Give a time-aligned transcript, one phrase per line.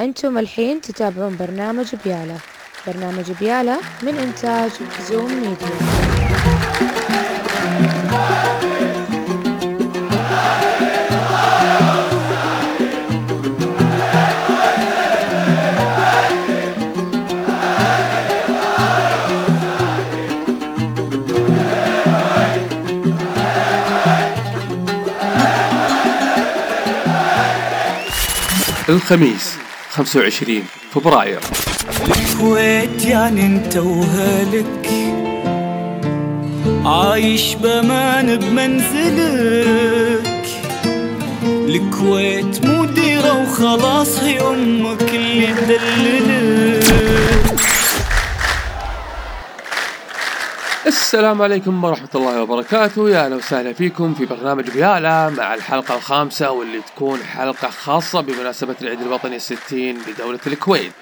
[0.00, 2.36] أنتم الحين تتابعون برنامج بيالا.
[2.86, 4.70] برنامج بيالا من إنتاج
[5.10, 5.78] زوم ميديا.
[28.88, 29.67] الخميس.
[29.98, 30.62] 25
[30.94, 31.40] فبراير.
[32.06, 34.90] الكويت يعني انت وهلك
[36.84, 39.78] عايش بامان بمنزلك.
[41.44, 47.37] الكويت مديرة وخلاص هي أمك اللي تدللك.
[50.88, 53.10] السلام عليكم ورحمة الله وبركاته.
[53.10, 58.74] يا أهلا وسهلا فيكم في برنامج بيالا مع الحلقة الخامسة واللي تكون حلقة خاصة بمناسبة
[58.82, 60.92] العيد الوطني الستين لدولة الكويت.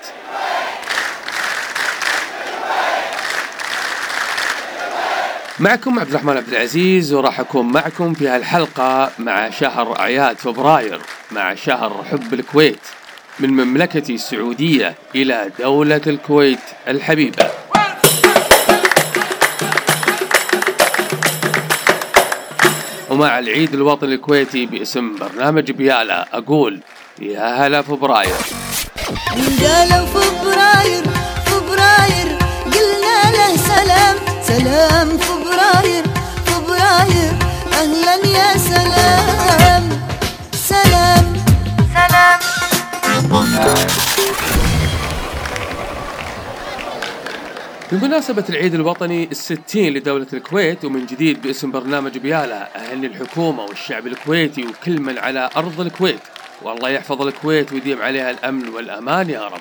[5.61, 11.00] معكم عبد الرحمن عبد العزيز وراح أكون معكم في هالحلقة مع شهر أعياد فبراير
[11.33, 12.81] مع شهر حب الكويت
[13.41, 17.56] من مملكتي السعودية إلى دولة الكويت الحبيبة.
[23.17, 26.81] ومع العيد الوطني الكويتي باسم برنامج بيالا أقول
[27.19, 28.34] يا هلا فبراير.
[29.62, 31.05] قالوا فبراير
[31.47, 32.28] فبراير
[32.64, 35.09] قلنا له سلام سلام
[47.92, 54.67] بمناسبة العيد الوطني الستين لدولة الكويت ومن جديد باسم برنامج بيالا أهني الحكومة والشعب الكويتي
[54.67, 56.20] وكل من على أرض الكويت.
[56.62, 59.61] والله يحفظ الكويت ويديم عليها الأمن والأمان يا رب.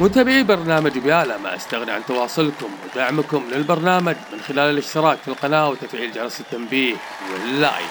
[0.00, 6.12] متابعي برنامج بيالا ما استغني عن تواصلكم ودعمكم للبرنامج من خلال الاشتراك في القناة وتفعيل
[6.12, 6.94] جرس التنبيه
[7.32, 7.90] واللايك.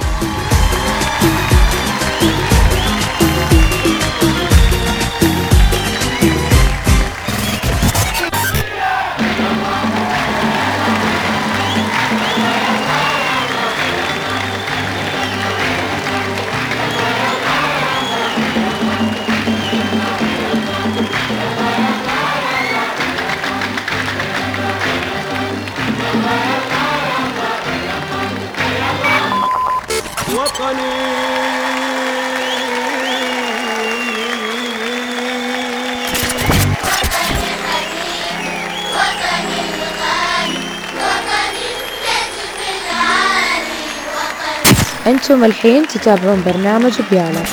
[45.07, 47.43] أنتم الحين تتابعون برنامج بيالا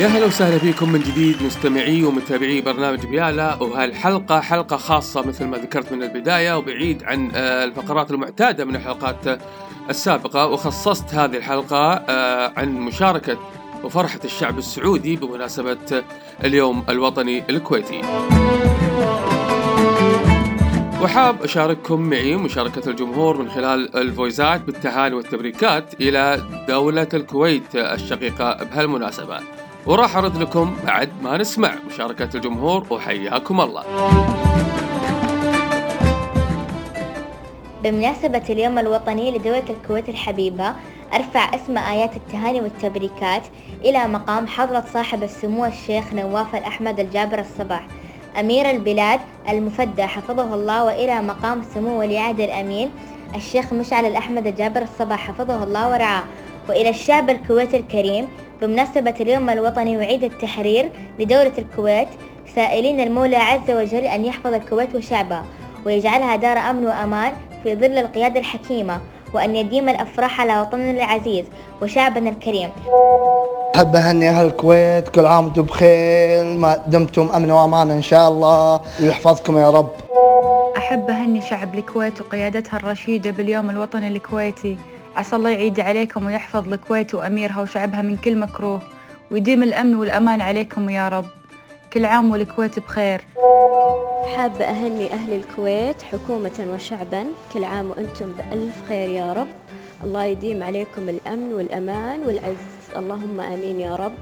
[0.00, 5.56] يا هلا وسهلا فيكم من جديد مستمعي ومتابعي برنامج بيالا وهالحلقة حلقة خاصة مثل ما
[5.58, 9.38] ذكرت من البداية وبعيد عن آه، الفقرات المعتادة من الحلقات آه،
[9.90, 10.46] السابقة.
[10.46, 13.38] وخصصت هذه الحلقة آه، عن مشاركة
[13.84, 16.02] وفرحة الشعب السعودي بمناسبة
[16.44, 18.00] اليوم الوطني الكويتي.
[21.02, 29.57] وحاب أشارككم معي مشاركة الجمهور من خلال الفويزات بالتهاني والتبريكات إلى دولة الكويت الشقيقة بهالمناسبة.
[29.86, 33.84] وراح أرد لكم بعد ما نسمع مشاركة الجمهور وحياكم الله.
[37.84, 40.74] بمناسبة اليوم الوطني لدولة الكويت الحبيبة
[41.14, 43.42] أرفع أسمى آيات التهاني والتبريكات
[43.84, 47.86] إلى مقام حضرة صاحب السمو الشيخ نواف الأحمد الجابر الصباح.
[48.40, 52.90] أمير البلاد المفدى حفظه الله وإلى مقام سمو ولي عهد الأمين
[53.34, 56.22] الشيخ مشعل الأحمد الجابر الصباح حفظه الله ورعاه.
[56.68, 58.28] وإلى الشعب الكويتي الكريم
[58.62, 62.08] بمناسبة اليوم الوطني وعيد التحرير لدولة الكويت
[62.54, 65.44] سائلين المولى عز وجل أن يحفظ الكويت وشعبها
[65.86, 67.32] ويجعلها دار أمن وأمان
[67.62, 69.00] في ظل القيادة الحكيمة
[69.34, 71.44] وأن يديم الأفراح على وطننا العزيز
[71.82, 72.70] وشعبنا الكريم.
[73.76, 78.80] أحب أهني أهل الكويت كل عام وأنتم بخير ما دمتم أمن وأمان إن شاء الله
[79.02, 79.90] ويحفظكم يا رب.
[80.76, 84.78] أحب أهني شعب الكويت وقيادتها الرشيدة باليوم الوطني الكويتي.
[85.18, 88.80] عسى الله يعيد عليكم ويحفظ الكويت وأميرها وشعبها من كل مكروه
[89.30, 91.24] ويديم الأمن والأمان عليكم يا رب.
[91.92, 93.24] كل عام والكويت بخير.
[94.36, 99.46] حابة أهني أهل الكويت حكومة وشعبا كل عام وأنتم بألف خير يا رب.
[100.04, 102.78] الله يديم عليكم الأمن والأمان والعز.
[102.96, 104.14] اللهم آمين يا رب.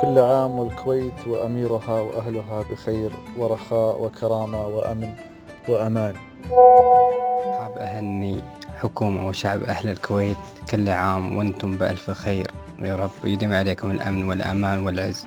[0.00, 5.12] كل عام والكويت وأميرها وأهلها بخير ورخاء وكرامة وأمن
[5.68, 6.14] وأمان.
[7.58, 8.40] حاب أهني
[8.82, 10.36] حكومة وشعب أهل الكويت
[10.70, 12.50] كل عام وأنتم بألف خير.
[12.78, 15.26] يا رب يديم عليكم الأمن والأمان والعز.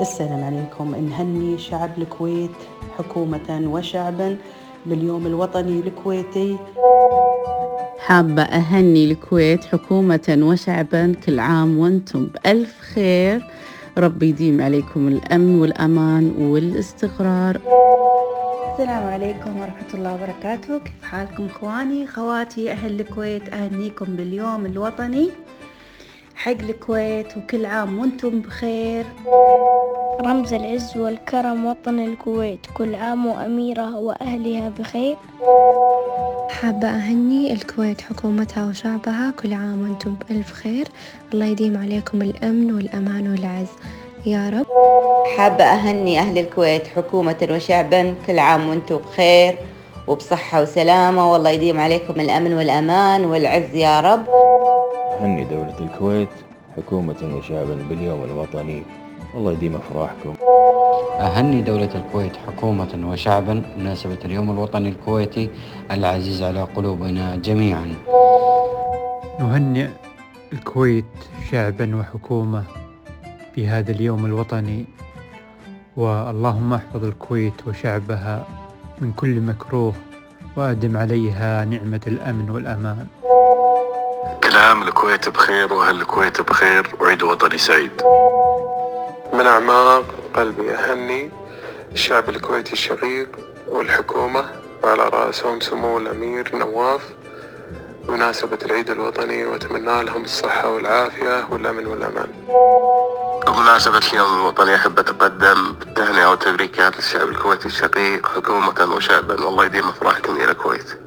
[0.00, 0.94] السلام عليكم.
[0.94, 2.50] نهني شعب الكويت
[2.98, 4.36] حكومة وشعبا
[4.86, 6.56] باليوم الوطني الكويتي.
[7.98, 13.46] حابة أهني الكويت حكومة وشعبا كل عام وأنتم بألف خير.
[13.98, 17.60] ربي يديم عليكم الأمن والأمان والاستقرار.
[18.72, 20.78] السلام عليكم ورحمة الله وبركاته.
[20.78, 25.30] كيف حالكم إخواني؟ خواتي أهل الكويت أهنيكم باليوم الوطني.
[26.34, 29.04] حق الكويت وكل عام وأنتم بخير.
[30.20, 35.16] رمز العز والكرم وطن الكويت كل عام وأميرها وأهلها بخير.
[36.50, 40.88] حابة أهني الكويت حكومتها وشعبها كل عام وأنتم بألف خير.
[41.34, 43.68] الله يديم عليكم الأمن والأمان والعز.
[44.26, 44.66] يا رب.
[45.36, 49.58] حابة أهني أهل الكويت حكومة وشعبا كل عام وأنتم بخير
[50.06, 51.32] وبصحة وسلامة.
[51.32, 54.24] والله يديم عليكم الأمن والأمان والعز يا رب.
[55.20, 56.28] أهني دولة الكويت
[56.76, 58.82] حكومة وشعبا باليوم الوطني.
[59.34, 60.34] الله يديم أفراحكم.
[61.20, 65.50] أهني دولة الكويت حكومة وشعبا بمناسبة اليوم الوطني الكويتي
[65.90, 67.94] العزيز على قلوبنا جميعا.
[69.40, 69.88] نهنئ
[70.52, 71.04] الكويت
[71.50, 72.64] شعبا وحكومة.
[73.56, 74.84] بهذا اليوم الوطني.
[75.96, 78.46] واللهم احفظ الكويت وشعبها
[79.00, 79.94] من كل مكروه
[80.56, 83.06] وأدم عليها نعمة الأمن والأمان.
[84.44, 86.86] كل عام الكويت بخير وأهل الكويت بخير.
[87.00, 88.02] وعيد وطني سعيد.
[89.32, 91.30] من أعماق قلبي أهني
[91.92, 93.28] الشعب الكويتي الشقيق
[93.68, 94.44] والحكومة
[94.84, 97.14] وعلى رأسهم سمو الأمير نواف.
[98.08, 102.28] بمناسبة العيد الوطني وأتمنى لهم الصحة والعافية والأمن والأمان.
[103.52, 109.44] بمناسبة اليوم الوطني أحب أتقدم بالتهنئة والتبريكات للشعب الكويتي الشقيق حكومة وشعبا.
[109.44, 110.98] والله يديم أفراحكم إلى الكويت.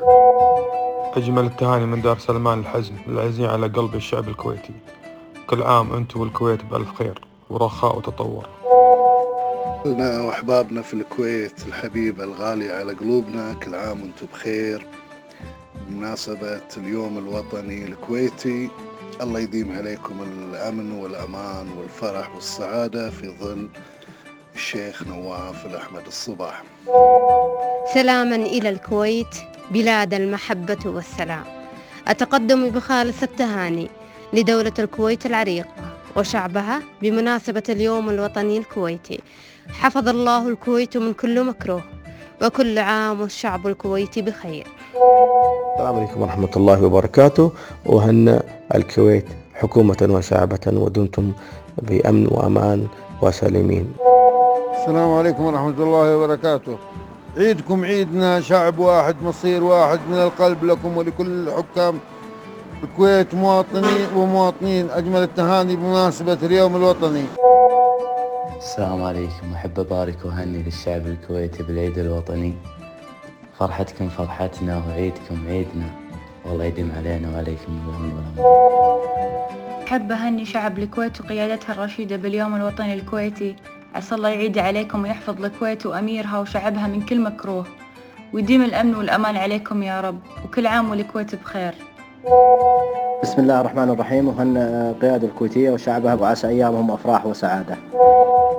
[1.17, 4.73] أجمل التهاني من دار سلمان الحزم العزيز على قلب الشعب الكويتي.
[5.47, 8.45] كل عام أنتم والكويت بألف خير ورخاء وتطور.
[9.85, 14.87] لنا وأحبابنا في الكويت الحبيبة الغالية على قلوبنا كل عام وأنتم بخير.
[15.87, 18.69] بمناسبة اليوم الوطني الكويتي
[19.21, 23.69] الله يديم عليكم الأمن والأمان والفرح والسعادة في ظل
[24.55, 26.63] الشيخ نواف الأحمد الصباح.
[27.93, 29.35] سلاما إلى الكويت
[29.71, 31.43] بلاد المحبة والسلام.
[32.07, 33.89] أتقدم بخالص التهاني
[34.33, 35.69] لدولة الكويت العريقة
[36.15, 39.19] وشعبها بمناسبة اليوم الوطني الكويتي.
[39.69, 41.83] حفظ الله الكويت من كل مكروه
[42.41, 44.67] وكل عام والشعب الكويتي بخير.
[44.95, 47.51] السلام عليكم ورحمة الله وبركاته.
[47.85, 48.39] وهن
[48.75, 51.31] الكويت حكومة وشعبة ودمتم
[51.81, 52.87] بأمن وأمان
[53.21, 53.93] وسالمين
[54.79, 56.77] السلام عليكم ورحمة الله وبركاته.
[57.37, 61.99] عيدكم عيدنا شعب واحد مصير واحد من القلب لكم ولكل حكام
[62.83, 67.25] الكويت مواطني ومواطنين أجمل التهاني بمناسبة اليوم الوطني.
[68.57, 72.53] السلام عليكم أحب أبارك وأهني للشعب الكويتي بالعيد الوطني.
[73.59, 75.89] فرحتكم فرحتنا وعيدكم عيدنا.
[76.45, 83.55] والله يديم علينا وعليكم الأمن والأمان أحب أهني شعب الكويت وقيادتها الرشيدة باليوم الوطني الكويتي.
[83.95, 87.65] عسى الله يعيد عليكم ويحفظ الكويت وأميرها وشعبها من كل مكروه.
[88.33, 91.73] ويديم الأمن والأمان عليكم يا رب وكل عام والكويت بخير.
[92.25, 94.27] بسم الله الرحمن الرحيم.
[94.27, 94.57] وهن
[95.01, 97.75] قيادة الكويتية وشعبها وعسى أيامهم أفراح وسعادة.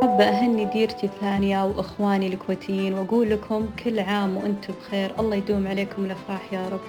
[0.02, 5.12] حابة أهني ديرتي الثانية وإخواني الكويتيين وأقول لكم كل عام وأنتم بخير.
[5.20, 6.80] الله يدوم عليكم الأفراح يا رب.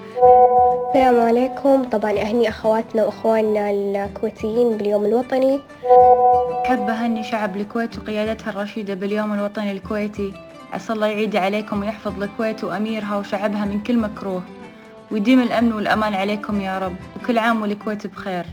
[0.90, 1.84] السلام عليكم.
[1.84, 5.60] طبعا أهني أخواتنا وأخواننا الكويتيين باليوم الوطني.
[6.66, 10.34] أحب أهني شعب الكويت وقيادتها الرشيدة باليوم الوطني الكويتي.
[10.74, 14.42] عسى الله يعيد عليكم ويحفظ الكويت وأميرها وشعبها من كل مكروه.
[15.12, 18.46] ويديم الأمن والأمان عليكم يا رب وكل عام والكويت بخير.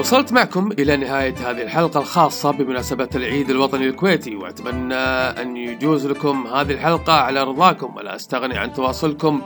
[0.00, 4.94] وصلت معكم إلى نهاية هذه الحلقة الخاصة بمناسبة العيد الوطني الكويتي وأتمنى
[5.42, 9.42] أن يجوز لكم هذه الحلقة على رضاكم ولا أستغني عن تواصلكم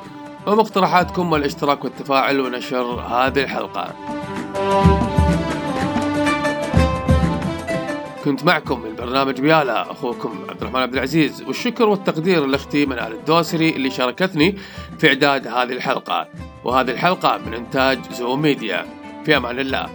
[0.47, 3.95] ومقترحاتكم والاشتراك والتفاعل ونشر هذه الحلقة.
[8.27, 13.71] كنت معكم من برنامج بيالا أخوكم عبد الرحمن عبد العزيز والشكر والتقدير لأختي منال الدوسري
[13.71, 14.57] اللي شاركتني
[14.99, 16.29] في إعداد هذه الحلقة
[16.65, 18.87] وهذه الحلقة من إنتاج زوم ميديا
[19.25, 19.91] في أمان الله.